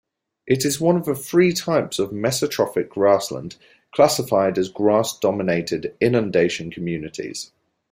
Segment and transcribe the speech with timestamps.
[0.47, 3.57] It is one of three types of mesotrophic grassland
[3.93, 7.51] classified as grass-dominated inundation communities.